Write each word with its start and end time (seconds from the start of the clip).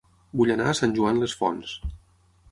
Vull 0.39 0.53
anar 0.53 0.69
a 0.69 0.77
Sant 0.79 0.95
Joan 0.99 1.19
les 1.23 1.35
Fonts 1.41 1.75